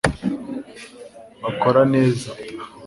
bakora 1.43 1.81
neza 1.93 2.29